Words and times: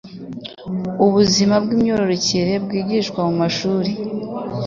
ubuzima 1.05 1.55
bw'imyororokere 1.63 2.53
bwigishwa 2.63 3.19
mumashuri 3.27 3.91